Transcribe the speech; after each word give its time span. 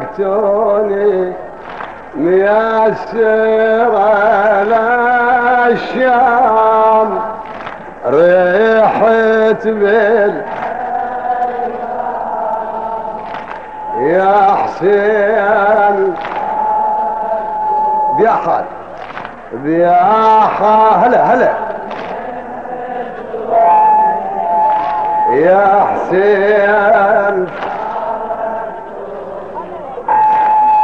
فارقتوني 0.00 1.32
ميسر 2.14 3.96
على 3.96 4.86
الشام 5.72 7.18
ريحت 8.06 9.66
بال 9.66 10.42
يا 14.00 14.56
حسين 14.64 16.14
بياحد 18.18 18.64
بياحة 19.52 20.88
هلا 21.06 21.22
هلا. 21.34 21.52
يا 25.32 25.84
حسين 25.94 27.46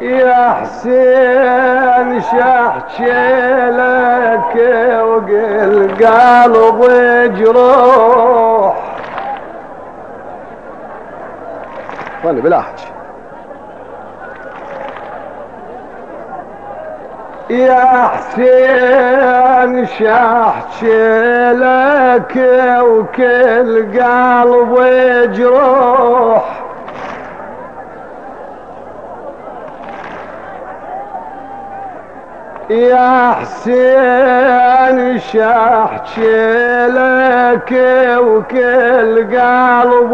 يا 0.00 0.50
حسين 0.50 2.20
شحكي 2.20 3.70
لك 3.70 4.54
وقل 5.02 5.88
قلب 6.04 6.80
جروح. 7.36 8.76
فاني 12.22 12.40
بلا 12.40 12.60
حكي 12.60 12.86
يا 17.50 18.10
حسين 18.14 19.86
شحكي 19.86 21.52
لك 21.52 22.36
وكل 22.82 24.00
قلب 24.00 24.72
جروح. 25.32 26.65
يا 32.70 33.30
حسين 33.30 35.18
شحكي 35.18 36.86
لك 36.86 37.72
وكل 38.18 39.36
قلب 39.36 40.12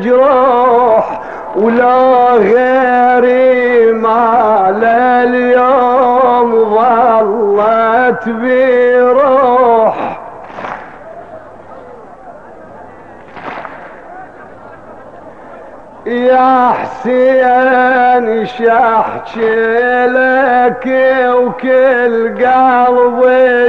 جروح 0.00 1.20
ولا 1.56 2.32
غيري 2.32 3.92
ما 3.92 4.68
لليوم 4.82 6.50
ظلت 6.74 8.28
بروح. 8.28 10.17
يا 16.08 16.72
حسين 16.72 18.46
شحكي 18.46 20.06
لك 20.06 20.86
وكل 21.34 22.44
قلب 22.44 23.20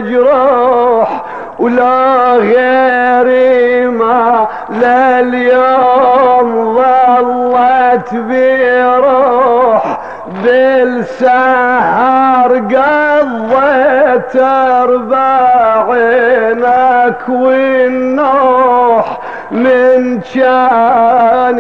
جروح 0.10 1.24
ولا 1.60 2.34
غيري 2.36 3.88
ما 3.88 4.48
لليوم 4.70 6.50
ظلت 6.76 8.14
بروح. 8.14 10.00
بالسهر 10.44 12.52
قضيت 12.58 14.36
أربعينك 14.82 17.30
والنوح 17.30 19.20
من 19.52 20.20
كان 20.34 21.60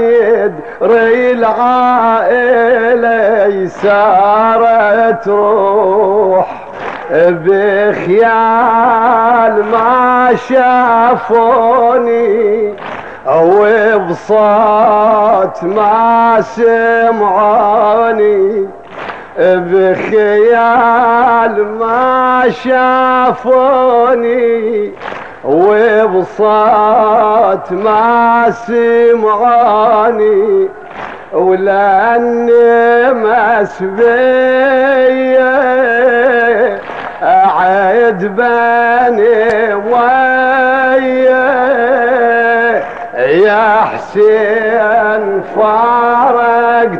يدري 0.81 1.31
العائلة 1.31 2.69
سارت 3.67 5.27
روح 5.27 6.69
بخيال 7.19 8.29
ما 9.71 10.35
شافوني 10.49 12.19
أو 13.27 13.65
بصوت 14.09 15.63
ما 15.63 16.41
سمعوني 16.41 17.59
بخيال 19.39 20.75
ما 21.79 22.43
شافوني. 22.63 23.89
وبصوت 25.43 26.47
ما 27.71 28.49
سمعاني 28.67 30.39
ولأني 31.33 33.13
مسبيه 33.13 34.39
أعد 37.23 38.25
بني 38.37 39.73
ويا 39.73 41.49
يا 43.17 43.81
حسين 43.81 45.23
فارقتوني 45.55 46.99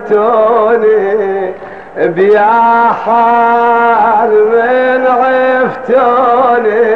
بيا 1.98 2.92
حال 3.06 4.32
من 4.52 5.02
عفتوني. 5.08 6.90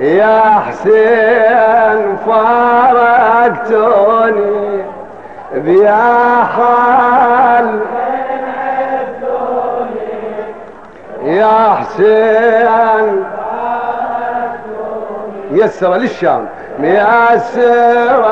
يا 0.00 0.62
حسين 0.68 2.16
فارقتوني 2.26 3.70
بيا 5.54 6.44
حال 6.56 7.80
يا 11.24 11.76
حسين 11.80 13.24
ميسرة 15.50 15.96
للشام 15.96 16.46
ميسرة 16.78 18.30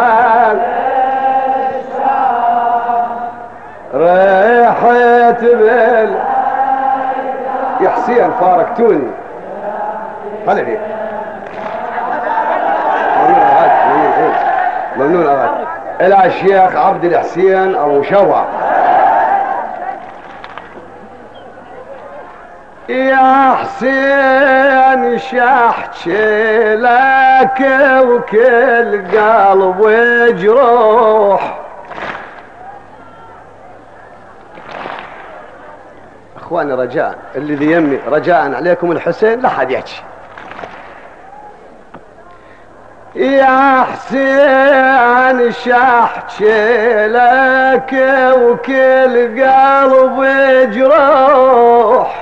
ريحت 3.95 5.41
بال 5.43 6.15
يا 7.81 7.89
حسين 7.89 8.31
فارقتوني. 8.41 9.11
هلا 10.49 10.65
فيك 10.65 10.81
ممنون 14.98 15.26
أغاد 15.26 15.66
إلى 16.00 16.26
الشيخ 16.26 16.76
عبد 16.76 17.04
الحسين 17.04 17.75
أبو 17.76 18.03
شوع 18.03 18.44
يا 22.88 23.54
حسين 23.54 25.19
شحكي 25.19 26.75
لك 26.75 27.60
وكل 28.06 29.19
قلب 29.19 29.81
وجروح. 29.81 31.59
أخواني 36.36 36.72
رجاء 36.72 37.15
اللي 37.34 37.54
ذي 37.54 37.72
يمي 37.72 37.98
رجاء 38.09 38.54
عليكم 38.54 38.92
الحسين 38.92 39.41
لا 39.41 39.48
حد 39.48 39.71
يحكي. 39.71 40.03
يا 43.18 43.84
حسين 43.92 45.53
شحكي 45.53 47.06
لك 47.06 47.92
وكل 48.38 49.42
قلب 49.42 50.18
جروح. 50.72 52.15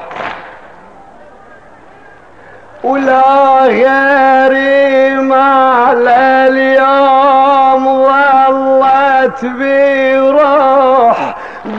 ولا 2.85 3.23
غيري 3.63 5.15
ما 5.15 5.95
لليوم 5.95 7.85
ظلت 8.05 9.45
بروح. 9.45 11.19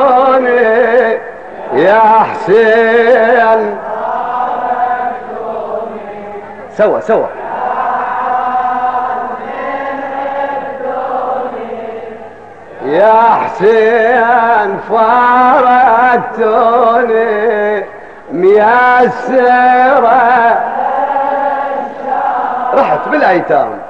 يا 1.73 1.99
حسين. 1.99 3.77
سوا 6.77 6.99
سوا 6.99 7.27
يا 12.85 13.21
حسين 13.43 14.79
فارقتوني 14.89 16.41
ميسرة. 18.31 20.21
رحت 22.73 23.07
بالأيتام. 23.11 23.80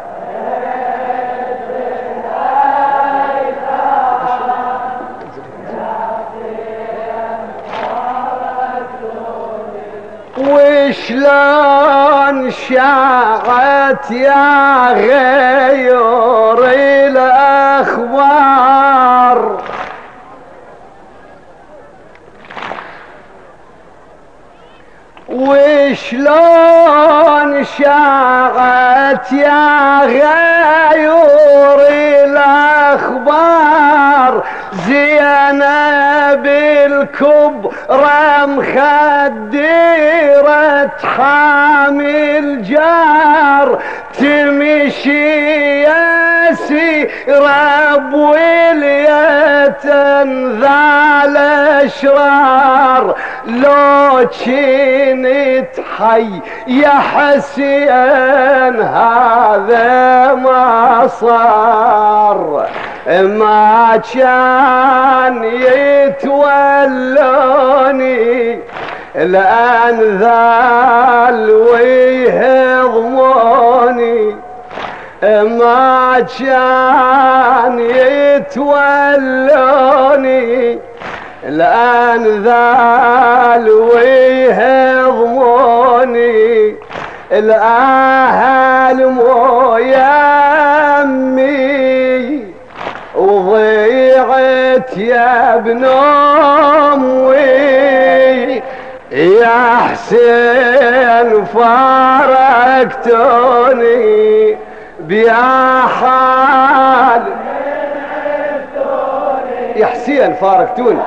وشلون 10.51 12.51
شاعت 12.51 14.12
يا 14.12 14.94
غير 14.94 16.57
الأخبار؟ 17.88 18.51
وشلون 26.31 27.63
شاعت 27.63 29.31
يا 29.31 30.00
غيور 30.06 31.80
الأخبار؟ 32.25 34.44
زينب 34.88 36.45
الكبرى 36.86 38.45
مخدرة 38.48 39.62
حامل 41.18 42.63
جار 42.63 43.80
تمشي 44.13 45.51
رب 47.30 48.13
ولية 48.13 49.78
ذا 50.60 51.24
الاشرار 51.25 53.16
لو 53.45 54.30
كنت 54.45 55.86
حي 55.98 56.42
يا 56.68 56.89
حسين 56.89 58.81
هذا 58.81 60.33
ما 60.33 61.07
صار. 61.07 62.68
ما 63.07 64.01
كان 64.13 65.44
يتولوني 65.44 66.51
الانذال 69.15 70.71
ويهضموني 71.51 73.12
ما 75.24 76.25
كان 76.39 77.80
يتولوني 78.59 79.51
الآن 81.44 82.44
ذال 82.44 83.69
ويهضموني 83.69 85.21
الأهل 87.31 89.06
مو 89.07 89.77
يمي 89.77 90.71
وضيعت 93.15 94.97
يا 94.97 95.55
ابن 95.55 95.85
أمي 96.93 97.41
يا 99.11 99.77
حسين 99.77 101.45
فارقتوني 102.81 103.17
بيا 104.99 105.81
حال. 105.99 107.23
يا 109.75 109.85
حسين 109.85 110.33
فارقتوني. 110.33 110.99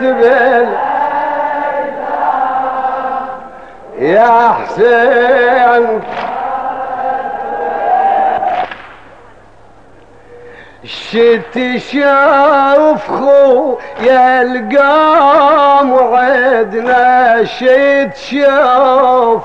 بال 0.00 0.68
يا 3.98 4.52
حسين. 4.52 6.02
شت 10.84 11.58
شوف 11.76 13.10
خو 13.10 13.76
يا 14.00 14.42
القام 14.42 15.92
وعدنا 15.92 17.44
شت 17.44 18.16
شوف. 18.16 19.42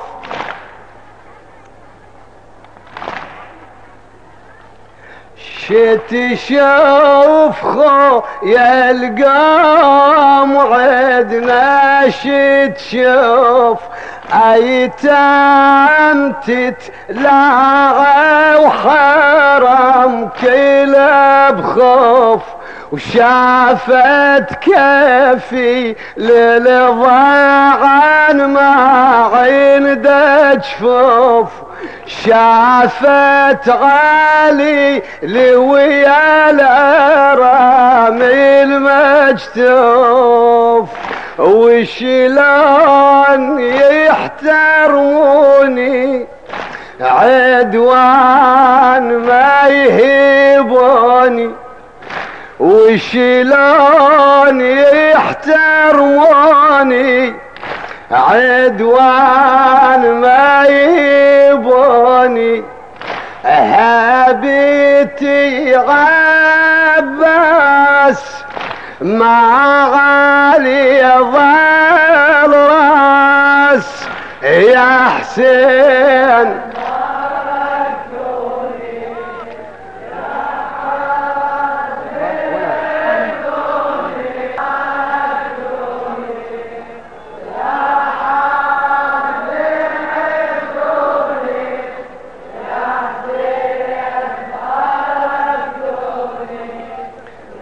شت 5.69 6.11
شوف 6.47 7.61
خو 7.61 8.21
يا 8.43 8.91
القام 8.91 10.55
وعدنا 10.55 12.09
شت 12.09 12.77
شوف. 12.91 13.79
أيتام 14.53 16.35
تتلاعى 16.47 17.75
وحرم 18.55 20.29
كله 20.41 21.49
بخوف. 21.49 22.41
وشافت 22.91 24.53
كفي 24.61 25.95
للضاعن 26.17 27.57
ما 28.45 28.71
عين 29.33 30.01
جفوف 30.01 31.49
شافت 32.07 33.69
غالي 33.69 35.01
لويا 35.23 36.49
الارامي 36.49 38.63
المجتوف 38.63 40.89
وشلون 41.39 42.79
يحترموني؟ 44.09 46.25
عدوان 47.01 49.17
ما 49.17 49.67
يهيبوني. 49.67 51.51
وشلون 52.59 54.61
يحترموني؟ 55.11 56.39
عدوان 58.11 59.88
هابتي 64.29 65.75
عباس 66.95 68.23
ما 69.01 69.41
غالي 69.93 71.01
ظل 71.17 72.53
راس 72.53 74.07
يا 74.43 75.09
حسين 75.19 76.68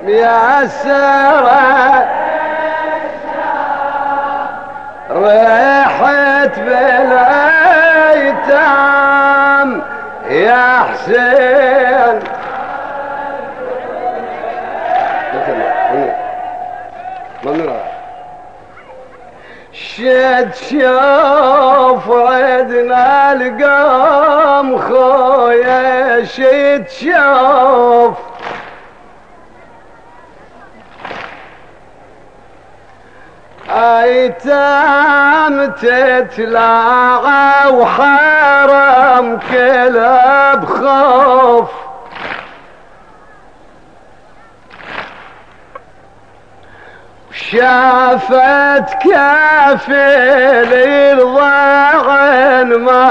السرى 0.10 2.06
ريحت 5.12 6.60
بالايتام 6.60 7.68
يا 10.30 10.84
حسين. 10.84 12.20
شد 19.72 20.54
شوف 20.54 22.12
عدنا 22.12 23.32
القام 23.32 24.78
خويا 24.78 26.24
شد 26.24 26.86
شوف 26.90 28.27
أيتام 33.70 35.66
تتلاعى 35.72 37.70
وحرم 37.72 39.40
كلب 39.52 40.66
خوف. 40.66 41.87
شافت 47.38 48.94
كافل 49.04 50.74
الضغن 50.74 52.70
ما 52.80 53.04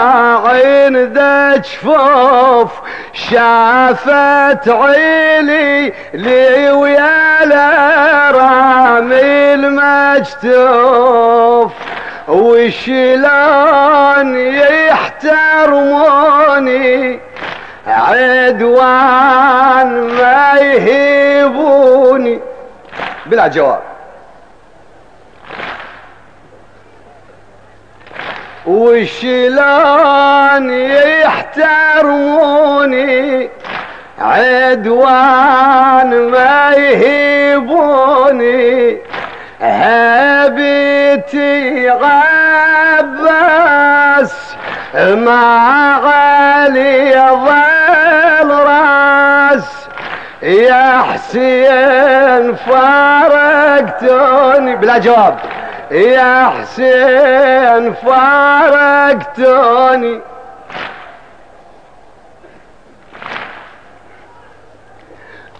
عند 0.44 1.18
جفوف 1.62 2.72
شافت 3.12 4.68
عيلي 4.68 5.92
لي 6.14 6.70
ويا 6.70 8.30
رامي 8.30 9.54
المجتوف 9.54 11.72
وشلون 12.28 14.36
يحترموني 14.90 16.16
عدوان 17.86 19.90
ما 20.18 20.54
يهيبوني. 20.60 22.40
بلا 23.26 23.46
جواب. 23.46 23.95
وشلون 28.66 30.70
يحترموني 31.24 33.16
عدوان 34.18 36.30
ما 36.30 36.72
يهيبوني. 36.76 38.66
هبيتي 39.60 41.90
غباس 41.90 42.34
ما 44.94 46.00
غالي 46.04 47.14
ظل 47.44 48.50
راس. 48.50 49.88
يا 50.42 51.02
حسين 51.02 52.54
فارقتوني. 52.66 54.76
بلا 54.76 54.98
جواب. 54.98 55.38
يا 55.90 56.46
حسين 56.46 57.94
فارقتوني. 57.94 59.40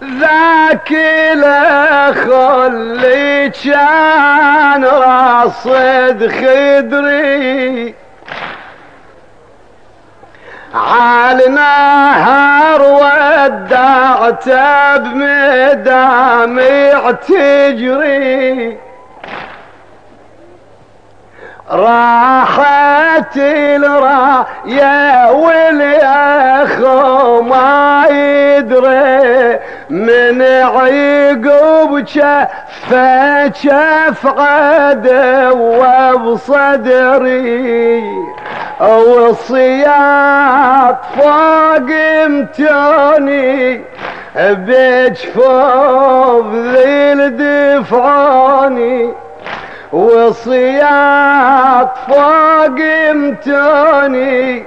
ذاك 0.03 0.91
الأخ 1.33 2.27
اللي 2.67 3.49
كان 3.49 4.85
راصد 4.85 6.27
خدري. 6.27 7.95
على 10.75 11.47
نهر 11.47 12.81
ودعته 12.81 14.47
بمدامع 14.97 16.31
تجري. 17.11 18.86
راحت 21.71 23.37
الراية 23.37 25.31
والاخو 25.31 27.41
ما 27.41 28.03
يدري 28.09 29.59
من 29.89 30.41
عقب 30.41 32.07
شف 32.07 32.95
شف 33.53 34.39
عدو 34.39 35.83
بصدري 36.17 38.03
وصيات 39.07 40.97
فوق 41.17 41.89
امتوني 42.25 43.81
بجفوف 44.35 46.45
ذي 46.53 47.29
دفعوني 47.29 49.13
وصيات 49.93 51.89
فوق 52.07 52.79
امتوني 53.11 54.63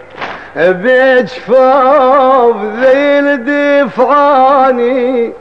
بجفوف 0.57 2.57
ذي 2.81 3.37
دفعوني 3.37 5.33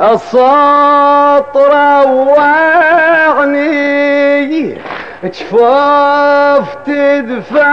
الصوت 0.00 1.56
روعني 1.56 2.96
جفوف 5.24 6.74
تدفعني. 6.86 7.66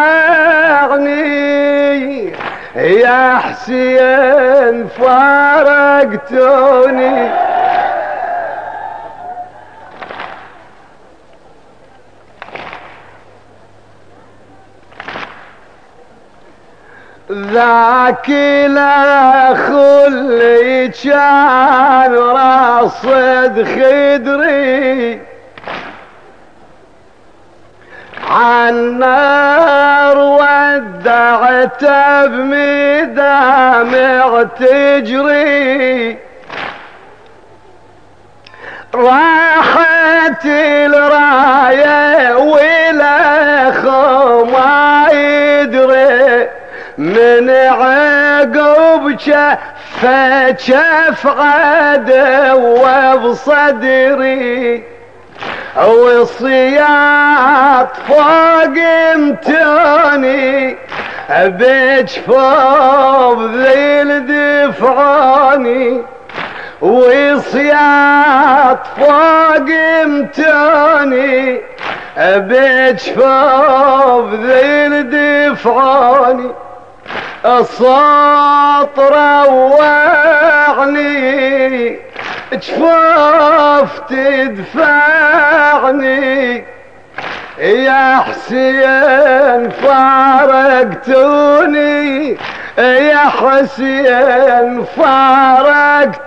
يا 2.75 3.37
حسين 3.37 4.87
فارقتوني. 4.97 6.33
ذاك 17.33 18.29
الاخ 18.29 19.69
اللي 20.07 20.87
كان 20.87 22.15
راصد 22.15 23.63
خدري. 23.63 25.21
عالنار 28.29 30.17
ودعته 30.17 32.25
بمدامع 32.25 34.43
تجري 34.43 36.17
راحت 38.95 40.45
الراية 40.45 42.35
والاخ 42.35 43.85
ما 44.53 44.92
عقب 49.13 49.19
شف 49.19 50.05
شف 50.57 51.27
عدو 51.27 53.17
بصدري 53.17 54.83
وصيات 55.87 57.89
فوق 58.07 58.77
امتاني 59.13 60.77
بجفوف 61.29 62.31
ذيل 63.51 64.27
دفعاني. 64.27 66.01
وصيات 66.81 68.79
فوق 68.99 69.69
امتاني 70.03 71.61
بجفوف 72.17 74.33
ذيل 74.33 75.09
دفعاني. 75.09 76.51
الصوت 77.45 78.99
روعني 78.99 80.73
جفاف 82.53 83.99
تدفعني. 84.09 85.03
يا 87.59 88.15
حسين 88.17 89.69
فارقتوني 89.69 91.17
يا 92.77 93.17
حسين 93.17 94.85
فارقتوني. 94.97 96.23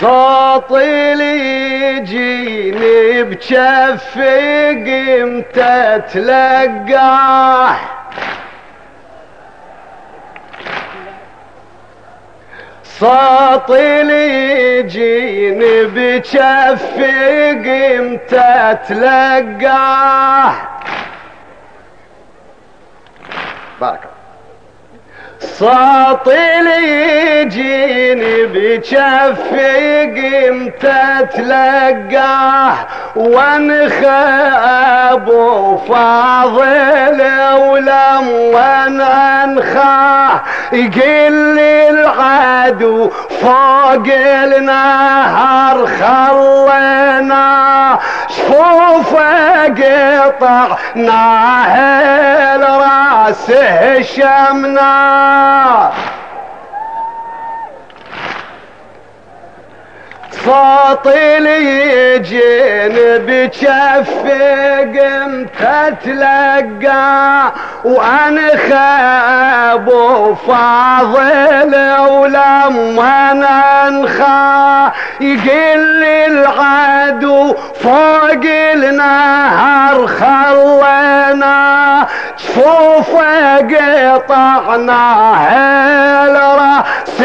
صوتي 0.00 1.14
لي 1.14 1.96
يجيني 1.96 3.22
بجفي 3.22 4.70
قمت 4.86 5.58
اتلقاه 5.58 7.76
صوتي 12.84 14.02
لي 14.02 14.78
يجيني 14.78 15.84
بجفي 15.84 17.50
قمت 17.66 18.34
اتلقاه 18.34 19.34
بارك 23.80 24.00
الله. 24.04 24.17
صاطي 25.40 26.60
لي 26.60 27.40
يجيني 27.40 28.46
بجفي 28.46 30.04
قمت 30.16 30.84
اتلقاه 30.84 32.74
وانخى 33.16 34.06
أبو 35.12 35.76
فاضل 35.76 37.22
ولم 37.56 38.56
انخاه 38.56 40.40
يقل 40.72 41.32
لي 41.54 41.90
العدو 41.90 43.10
فوق 43.40 44.06
النهر 44.14 45.86
خلينا. 45.86 47.98
شوفه 48.28 49.68
قطعناه 50.28 51.76
رأسه 53.28 54.02
Viva! 55.28 56.17
صوتي 60.48 61.36
يجين 61.36 62.96
بجفي 62.96 64.38
قمت 64.80 65.62
اتلقى 65.62 67.52
وأنا 67.84 68.50
خاب 68.70 69.88
وفاضل 69.88 71.74
ولما 72.08 73.32
أنخى. 73.88 74.90
يقل 75.20 76.04
العدو 76.04 77.54
فوق 77.54 78.44
النهر 78.74 80.06
خلينا. 80.06 81.58
جفوفه 82.38 83.60
قطعناه 84.16 85.48
الراس 86.26 87.18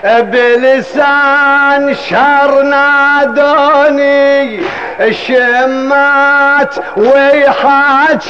بلسان 0.05 1.95
شر 1.95 2.63
نادوني. 2.63 4.61
الشمات 5.01 6.75
ويحاجوني 6.97 8.23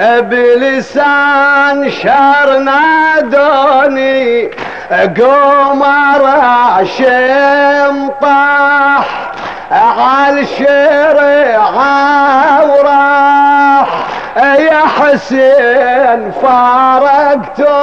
بلسان 0.00 1.90
شر 1.90 2.58
نادوني. 2.58 4.50
قمر 4.90 6.22
شم 6.98 8.10
طاح 8.22 9.06
عالشرع 9.72 11.58
وراح 12.62 13.43
يا 14.36 14.82
حسين 14.86 16.32
فارقتوني. 16.42 17.74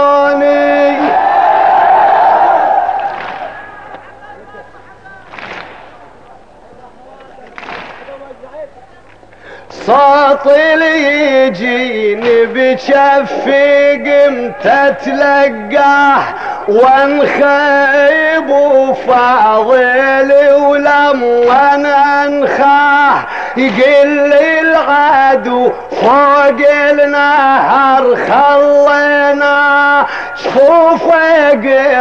صوتي 9.70 10.74
اللي 10.74 11.46
يجيني 11.46 12.46
بشفي 12.46 13.94
قمت 13.94 14.66
اتلقاه 14.68 16.24
وانخيب 16.68 18.50
وفاضل 18.50 20.32
ولم 20.54 21.24
وأنا 21.24 22.26
انخاه. 22.26 23.20
يقل 23.58 24.34
العدو 24.34 25.72
فوق 26.02 26.70
النهر 26.72 28.16
خلينا 28.16 30.06
شوفه 30.36 31.50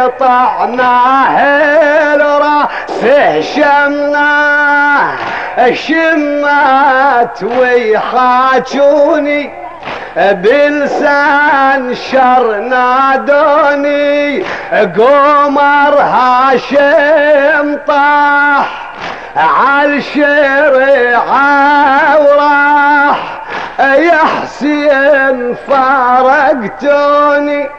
قطعناه 0.03 1.39
الراس 2.15 3.01
شمناه 3.55 5.13
الشمات 5.57 7.43
ويحاجوني 7.43 9.41
بلسان 10.15 11.95
شر 11.95 12.55
نادوني. 12.55 14.43
قمر 14.71 15.95
هاشم 15.99 17.77
طاح. 17.87 18.90
عالشرع 19.35 21.17
وراح 22.17 23.41
يا 23.79 24.17
حسين 24.17 25.55
فارقتوني. 25.67 27.69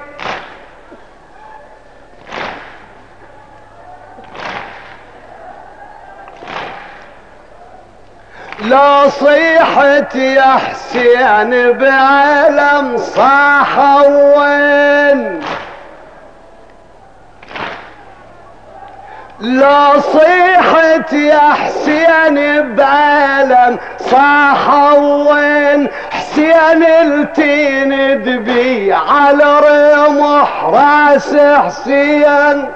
لو 8.64 9.08
صيحت 9.08 10.14
يا 10.14 10.56
حسين 10.56 11.72
بعلم 11.72 12.96
صاح 12.96 13.78
وين؟ 14.36 15.40
لو 19.42 20.00
صيحت 20.00 21.12
يا 21.12 21.52
حسين 21.52 22.74
بعلم 22.74 23.78
صاح 23.98 24.92
وين؟ 25.02 25.88
حسين 26.10 26.82
التين 26.82 28.22
دبي 28.22 28.92
على 28.92 29.60
رمح 29.60 30.64
رأس 30.64 31.36
حسين. 31.36 32.68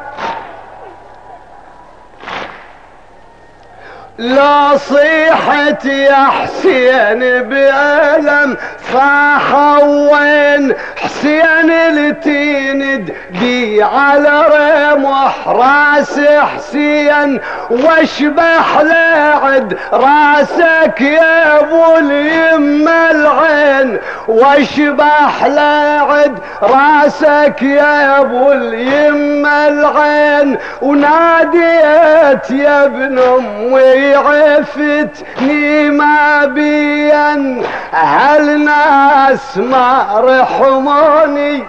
لا 4.19 4.77
صيحت 4.77 5.85
يا 5.85 6.25
حسين 6.25 7.19
بألم 7.43 8.57
صاح 8.93 9.55
وين 9.85 10.75
حسين 10.97 11.71
التين 11.71 13.05
دي 13.31 13.83
على 13.83 14.43
رمح 14.53 15.49
راس 15.49 16.21
حسين 16.21 17.41
واشبح 17.71 18.81
لعد 18.81 19.79
راسك 19.93 21.01
يا 21.01 21.61
أبو 21.61 21.97
اليمه 21.97 23.11
العين. 23.11 23.99
واشبح 24.29 25.45
لعد 25.47 26.39
راسك 26.63 27.63
يا 27.63 28.21
أبو 28.21 28.53
اليمه 28.53 29.69
العين. 29.69 30.59
وناديت 30.83 32.51
يا 32.51 32.85
ابن 32.85 33.19
أمي 33.19 34.06
عفتني 34.15 35.91
ما 35.91 36.45
بين 36.45 37.63
هالناس 37.93 39.59
ما 39.59 40.07
رحموني 40.17 41.65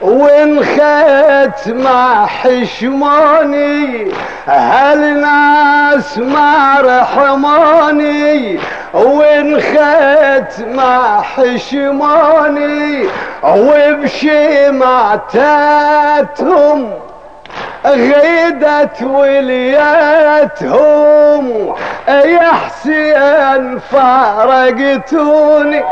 وانخيت 0.00 1.68
ما 1.68 2.26
حشموني 2.26 4.12
هالناس 4.46 6.18
ما 6.18 6.80
رحموني؟ 6.80 8.60
وانخيت 8.94 10.60
ما 10.74 11.20
حشموني 11.22 13.08
وبشماتتهم 13.42 14.70
غيدت 17.86 19.02
وليتهم 19.02 19.74
يا 22.08 22.52
حسين 22.52 23.78
فارقتوني. 23.78 25.82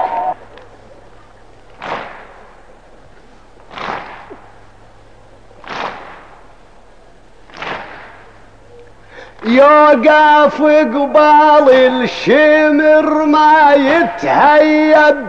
يوقف 9.45 10.63
قبال 10.63 11.71
الشمر 11.71 13.25
ما 13.25 13.75
يتهيب. 13.75 15.29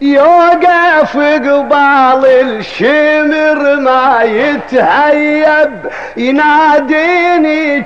يوقف 0.00 1.16
قبال 1.16 2.24
الشمر 2.26 3.76
ما 3.76 4.22
يتهيب. 4.22 5.86
يناديني 6.16 7.84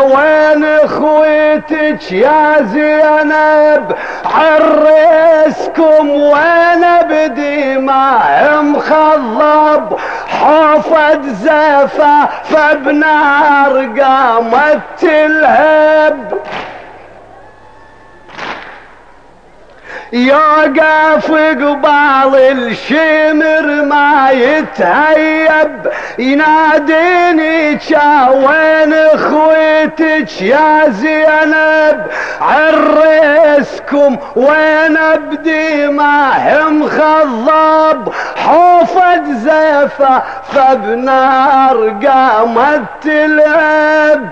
وين 0.00 0.64
اخوتك 0.64 2.12
يا 2.12 2.62
زينب؟ 2.62 3.96
عرسكم 4.24 6.10
وين 6.10 6.84
بدي 7.10 7.76
ما 7.78 8.60
مخضب 8.60 9.98
حفظ 10.28 11.26
زفا 11.42 12.28
فبنار 12.44 14.00
قامت 14.00 14.80
تلهب. 15.00 16.40
يوقف 20.12 21.32
قبال 21.32 22.34
الشمر 22.36 23.84
ما 23.84 24.30
يتهيب. 24.30 25.86
يناديني 26.18 27.78
وين 28.30 28.92
اخوتك 28.92 30.42
يا 30.42 30.88
زينب؟ 30.88 32.06
عرسكم 32.40 34.16
وين 34.36 34.96
ابدي 34.96 35.86
ما 35.88 36.32
هم 36.36 36.88
خضب 36.88 38.12
حوفت 38.36 39.24
زفا 39.32 40.22
فبنار 40.52 41.96
قامت 42.06 42.82
تلعب 43.02 44.28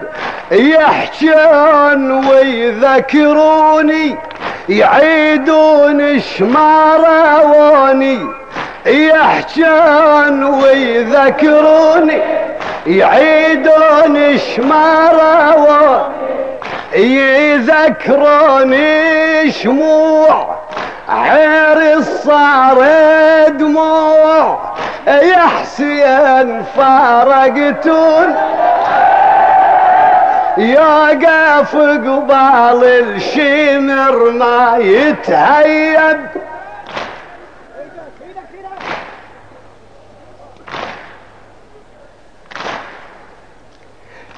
يحجون 0.50 2.26
ويذكروني 2.26 4.16
يعيدون 4.68 5.69
شماروني 6.38 8.18
يحجون 8.86 10.44
ويذكروني 10.44 12.18
يعيدون 12.86 14.38
شماروني 14.38 16.10
يذكروني 18.14 19.50
شموع 19.50 20.56
عير 21.08 22.00
صار 22.02 22.84
دموع 23.48 24.58
يا 25.06 25.38
حسين 25.38 26.62
فارقتون 26.76 28.36
يوقف 30.58 31.76
قبال 31.76 32.84
الشمر 32.84 34.30
ما 34.30 34.76
يتهيب. 34.78 36.18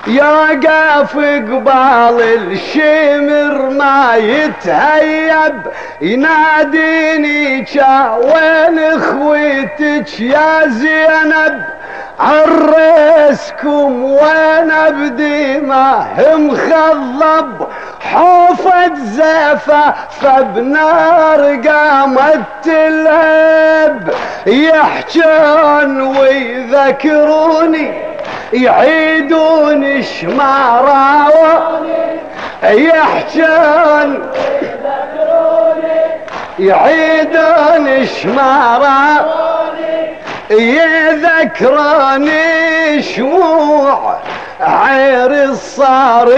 يوقف 0.06 1.16
قبال 1.16 2.22
الشمر 2.22 3.70
ما 3.70 4.16
يتهيب 4.16 5.62
يناديني 6.00 7.64
وين 8.16 8.78
اخوتك 8.78 10.20
يا 10.20 10.66
زينب. 10.66 11.62
عرسكم 12.20 14.02
وأنا 14.02 14.90
هم 16.18 16.56
خضب. 16.56 17.66
حوفت 18.00 18.96
زفة 18.96 19.94
فبنار 20.20 21.60
قامت 21.68 22.40
تلهب 22.62 24.14
يحجون 24.46 26.00
ويذكروني 26.00 28.11
يعيدون 28.52 30.02
شماراوة 30.02 31.82
يحجون 32.62 34.30
يعيدون 36.58 38.06
شماراوة 38.06 39.42
يذكرني 41.70 43.02
شموع 43.02 44.18
عير 44.60 45.44
الصار 45.44 46.28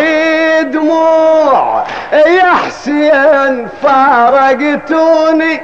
دموع 0.62 1.84
يا 2.12 2.52
حسين 2.66 3.68
فارقتوني 3.82 5.60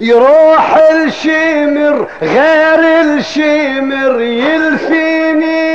يروح 0.00 0.76
الشمر 0.76 2.06
غير 2.22 2.80
الشمر 3.02 4.20
يلفيني. 4.20 5.68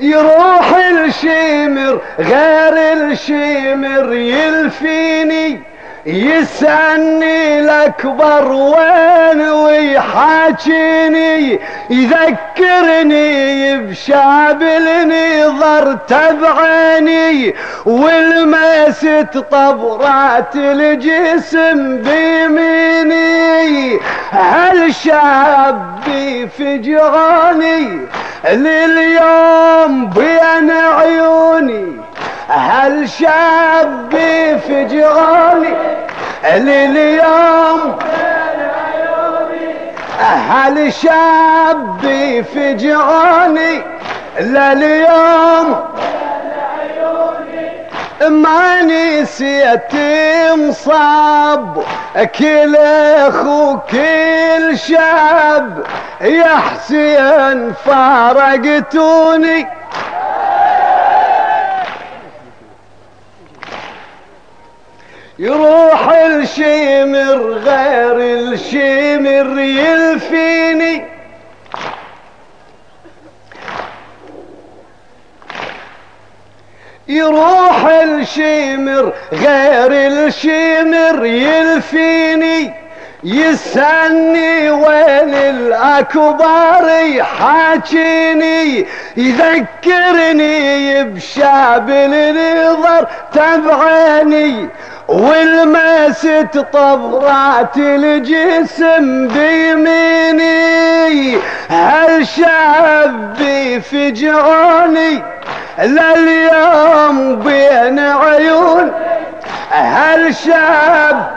يروح 0.00 0.74
الشمر 0.74 2.00
غير 2.18 2.76
الشمر 2.92 4.12
يلفيني. 4.12 5.71
يسألني 6.06 7.60
الأكبر 7.60 8.52
وين 8.52 9.40
ويحاكيني 9.48 11.58
يذكرني 11.90 13.78
بشاب 13.78 14.62
النظر 14.62 15.94
تبعيني 15.94 17.54
والمست 17.86 19.44
طبرات 19.50 20.56
الجسم 20.56 21.96
بيميني. 21.96 23.98
هل 24.30 24.94
شابي 24.94 26.48
فجراني 26.48 28.00
لليوم 28.52 30.10
بين 30.10 30.70
عيوني؟ 30.70 32.01
هل 32.52 33.08
شابي 33.08 34.58
فجراني 34.58 35.74
لليوم 36.54 37.98
هل 40.50 40.92
شابي 40.92 42.42
فجراني 42.42 43.82
لليوم 44.40 45.84
ما 48.30 48.82
نسيت 48.82 49.94
مصاب. 50.54 51.84
كل 52.38 52.76
اخو 52.76 53.78
كل 53.90 54.78
شاب 54.78 55.84
يا 56.20 56.56
حسين 56.56 57.72
فارقتوني. 57.84 59.66
يروح 65.42 66.08
الشمر 66.08 67.38
غير 67.64 68.16
الشمر 68.18 69.58
يلفيني. 69.58 71.04
يروح 77.08 77.84
الشمر 77.86 79.12
غير 79.32 79.92
الشمر 79.92 81.24
يلفيني. 81.26 82.74
يسألني 83.24 84.70
وين 84.70 85.34
الأكبر 85.34 86.88
يحاكيني. 87.02 88.86
يذكرني 89.16 91.04
بشاب 91.04 91.90
النظر 91.90 93.06
تبعيني 93.32 94.68
والمست 95.08 96.58
طبرات 96.72 97.76
الجسم 97.76 99.28
بيميني 99.28 101.36
هل 101.70 102.26
شابي 102.26 103.80
فجعوني 103.80 105.22
لليوم 105.78 107.36
بين 107.36 107.98
عيون 107.98 108.92
هل 109.70 110.34
شاب 110.34 111.30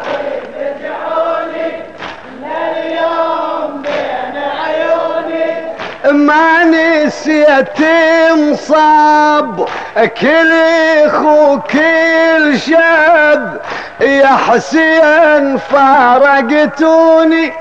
ما 6.12 6.64
نسيت 6.64 7.80
مصاب 8.32 9.68
كل 10.22 10.52
اخو 11.06 11.60
كل 11.60 12.60
شاب. 12.60 13.62
يا 14.02 14.28
حسين 14.28 15.58
فارقتوني. 15.58 17.54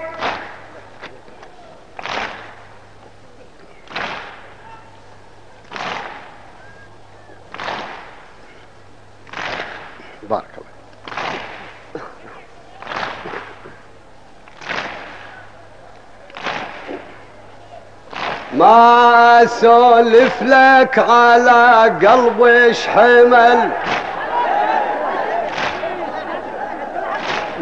بارك 10.23 10.45
الله 10.59 10.64
ما 18.65 19.43
أسولف 19.43 20.43
لك 20.43 20.99
على 21.09 21.93
قلبي 22.07 22.75
حمل. 22.95 23.69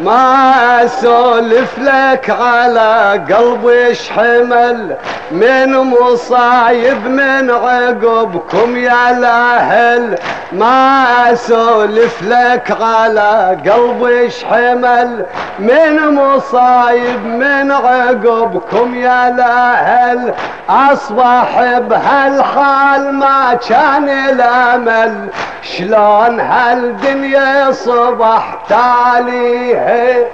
ما 0.03 0.85
أسولف 0.85 1.79
لك 1.79 2.29
على 2.29 3.21
قلبي 3.33 3.95
حمل. 4.15 4.95
من 5.31 5.77
مصايب 5.77 7.07
من 7.07 7.51
عقبكم 7.51 8.77
يا 8.77 9.11
الاهل 9.11 10.19
ما 10.51 11.05
أسولف 11.33 12.21
لك 12.21 12.77
على 12.81 13.57
قلبي 13.65 14.31
حمل. 14.49 15.25
من 15.59 16.15
مصايب 16.15 17.25
من 17.25 17.71
عقبكم 17.71 18.95
يا 18.95 19.27
الاهل 19.27 20.33
أصبح 20.69 21.77
بهالحال 21.77 23.13
ما 23.13 23.53
كان 23.53 24.09
الأمل. 24.09 25.29
شلون 25.61 26.39
هالدنيا 26.39 27.71
صبح 27.71 28.57
تاليه 28.69 30.27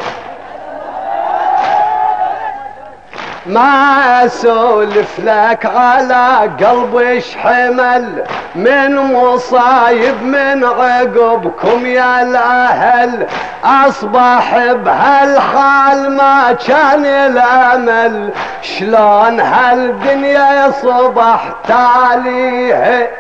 ما 3.49 4.25
أسولف 4.25 5.19
لك 5.19 5.65
على 5.65 6.49
قلبي 6.65 7.23
حمل 7.43 8.23
من 8.55 8.95
مصايب 8.95 10.23
من 10.23 10.63
عقبكم 10.63 11.85
يا 11.85 12.21
الأهل. 12.21 13.27
أصبح 13.63 14.73
بهالحال 14.73 16.12
ما 16.12 16.51
كان 16.67 17.05
الأمل. 17.05 18.29
شلون 18.62 19.39
هالدنيا 19.39 20.71
صبح 20.71 21.53
تاليه 21.67 23.12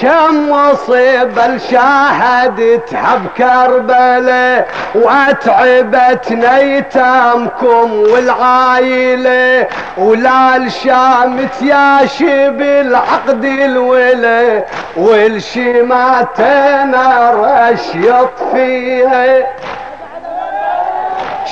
كم 0.00 0.50
مصيبة 0.50 1.46
الشاهدتها 1.46 3.16
بكربلة 3.24 4.64
واتعبت 4.94 6.32
نيتامكم 6.32 7.92
والعايلة 8.12 9.66
ولا 9.98 10.56
الشامت 10.56 11.62
يا 11.62 12.06
شب 12.06 12.60
العقد 12.60 13.44
الولة 13.44 14.64
والشماتنا 16.10 17.30
رشيط 17.34 18.30
فيها 18.54 19.46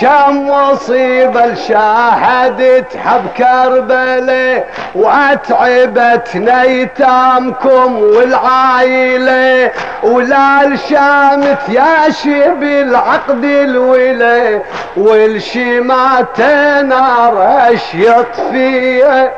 كم 0.01 0.48
مصيبة 0.51 1.55
شاهدتها 1.55 3.18
بكربلة 3.18 4.64
وأتعبت 4.94 6.29
نيتامكم 6.37 7.96
والعايلة 7.98 9.70
ولا 10.03 10.64
الشامت 10.64 11.59
يا 11.68 12.11
شب 12.11 12.62
العقد 12.62 13.44
الولة 13.44 14.62
والشماتنا 14.96 16.83
نار 16.83 17.66
اشيط 17.74 18.35
فيه 18.51 19.33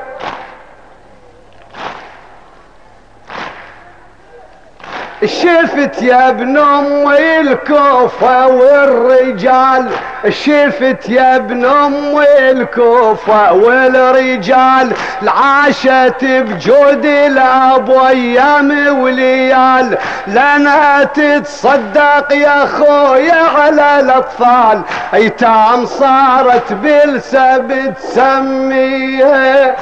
شفت 5.24 6.02
يا 6.02 6.28
ابن 6.28 6.58
امي 6.58 7.40
الكوفة 7.40 8.46
والرجال. 8.46 9.88
شفت 10.28 11.08
يا 11.08 11.36
ابن 11.36 11.64
امي 11.64 12.50
الكوفة 12.50 13.52
والرجال. 13.52 14.92
العاشت 15.22 16.24
بجود 16.24 17.04
الأب 17.04 17.90
أيام 17.90 19.00
وليال. 19.00 19.98
لنا 20.26 21.04
تتصدق 21.04 22.32
يا 22.32 22.66
خويا 22.66 23.42
على 23.58 24.00
الأطفال. 24.00 24.82
أيتام 25.14 25.86
صارت 25.86 26.72
بالسبت 26.72 27.98
سميه 27.98 29.76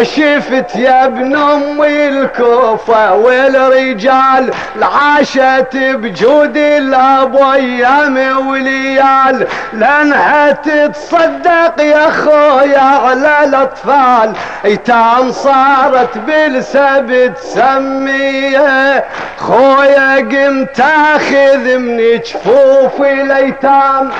شفت 0.00 0.76
يا 0.76 1.04
ابن 1.04 1.36
امي 1.36 2.08
الكوفة 2.08 3.14
والرجال 3.14 4.50
العاشت 4.76 5.76
بجود 5.76 6.56
الاب 6.56 7.36
أيام 7.36 8.48
وليال 8.48 9.46
لانها 9.72 10.52
تتصدق 10.52 11.80
يا 11.80 12.10
خويا 12.10 12.80
على 12.80 13.44
الأطفال 13.44 14.32
ايتام 14.64 15.32
صارت 15.32 16.18
بالسبت 16.18 17.38
سمية. 17.38 19.04
خويا 19.38 20.16
قمت 20.16 20.80
أخذ 20.80 21.76
من 21.78 22.18
جفوف 22.18 23.00
الايتام 23.00 24.10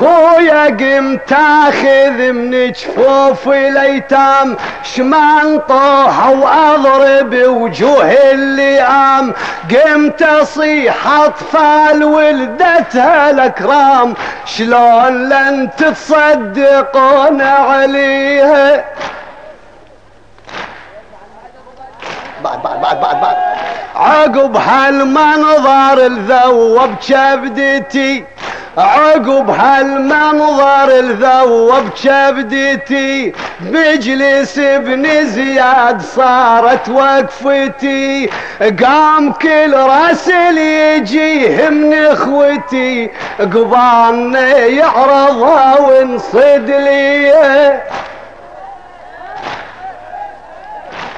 خويا 0.00 0.64
قمت 0.64 1.32
آخذ 1.32 2.32
من 2.32 2.72
جفوف 2.72 3.48
الايتام 3.48 4.56
شمان 4.82 5.58
طوها 5.58 6.28
وأضرب 6.28 7.34
وجوه 7.34 8.10
اللئام 8.10 9.32
قمت 9.70 10.22
أصيح 10.22 11.06
أطفال 11.06 12.04
ولدتها 12.04 13.30
الأكرام 13.30 14.14
شلون 14.44 15.28
لن 15.28 15.70
تتصدقون 15.78 17.40
عليها؟ 17.42 18.84
بعد 22.44 22.62
بعد 22.62 22.80
بعد 22.80 23.00
بعد 23.00 23.20
بعد. 23.20 23.36
عقب 23.96 24.56
هالمنظر 24.56 26.06
الذوب 26.06 26.90
كبدتي 27.08 28.24
عقب 28.78 29.50
هالمنظر 29.50 30.88
الذوب 30.98 31.88
كبدتي 32.04 33.32
مجلس 33.60 34.58
ابن 34.58 35.26
زياد 35.26 36.02
صارت 36.02 36.88
وقفتي. 36.88 38.30
قام 38.84 39.32
كل 39.32 39.74
راسل 39.74 40.58
يجيه 40.58 41.68
من 41.68 41.94
اخوتي 41.94 43.10
قبالنا 43.40 44.48
يعرضها 44.56 45.80
ونصد 45.80 46.70
لي 46.70 47.32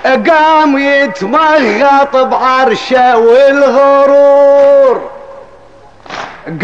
قام 0.04 0.78
يتمغط 0.78 2.16
بعرشه 2.16 3.18
والغرور. 3.18 5.10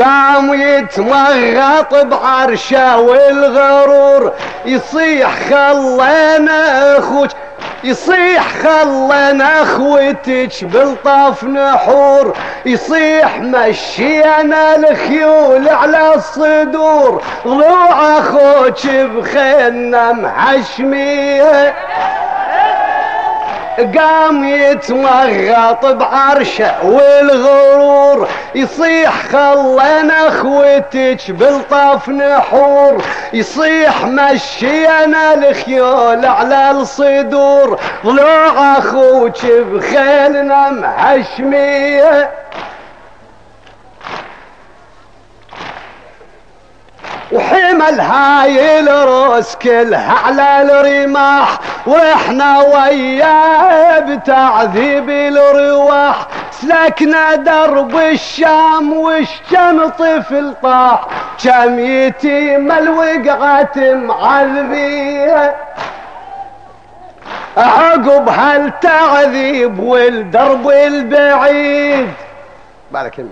قام 0.04 0.54
يتمغط 0.54 1.94
بعرشه 1.94 2.98
والغرور. 2.98 4.32
يصيح 4.64 5.30
خلينا 5.50 6.98
أخوك 6.98 7.30
يصيح 7.84 8.48
خلنا 8.62 9.62
أخوتك 9.62 10.64
بالطاف 10.64 11.44
نحور 11.44 12.36
يصيح 12.66 13.38
مشينا 13.38 14.76
الخيول 14.76 15.68
على 15.68 16.14
الصدور. 16.14 17.22
ضلوع 17.46 18.18
أخوك 18.18 18.86
بخينا 18.86 20.12
محشمية. 20.12 21.74
قام 23.78 24.44
يتمغط 24.44 25.86
بعرشه 25.86 26.84
والغرور 26.84 28.28
يصيح 28.54 29.22
خلينا 29.22 30.28
أخوتك 30.28 31.30
بالطف 31.30 32.08
نحور 32.08 33.02
يصيح 33.32 34.06
مشينا 34.06 35.34
الخيول 35.34 36.26
على 36.26 36.70
الصدور. 36.70 37.80
ضلوع 38.04 38.78
أخوك 38.78 39.46
بخيلنا 39.46 40.70
محشميه 40.70 42.30
وحمل 47.32 48.00
هاي 48.00 48.80
الروس 48.80 49.54
كلها 49.54 50.12
على 50.26 50.62
الرماح 50.62 51.58
وإحنا 51.86 52.58
وياه 52.58 53.98
بتعذيب 53.98 55.10
الرواح. 55.10 56.26
سلكنا 56.50 57.34
درب 57.34 57.96
الشام 57.96 58.92
والشم 58.92 59.88
طفل 59.88 60.54
طاح 60.62 61.00
كم 61.44 61.78
يتيم 61.78 62.72
الوقعة 62.72 63.76
معذبيه 63.76 65.56
عقب 67.56 68.28
هالتعذيب 68.28 69.78
والدرب 69.78 70.70
البعيد. 70.70 72.08
الله 73.18 73.30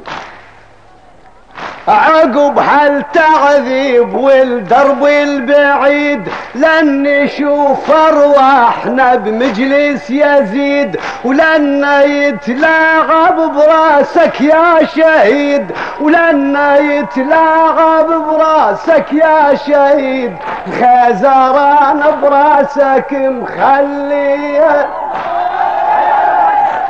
عقب 1.89 2.59
هالتعذيب 2.59 4.15
والدرب 4.15 5.07
البعيد؟ 5.07 6.29
لن 6.55 7.03
نشوف 7.03 7.91
أرواحنا 7.91 9.15
بمجلس 9.15 10.11
يزيد 10.11 11.01
ولن 11.25 11.85
يتلاعب 12.05 13.37
براسك 13.37 14.41
يا 14.41 14.87
شهيد 14.97 15.67
ولن 16.01 16.57
يتلاعب 16.81 18.07
براسك 18.07 19.13
يا 19.13 19.55
شهيد. 19.55 20.37
خزران 20.67 22.03
براسك 22.23 23.13
مخلية. 23.13 24.87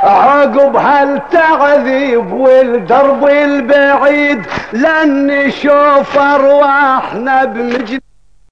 عقب 0.03 0.75
هالتعذيب 0.75 2.31
والدرب 2.33 3.27
البعيد؟ 3.27 4.45
لن 4.73 5.27
نشوف 5.27 6.17
أرواحنا 6.17 7.45
بمجد 7.45 8.01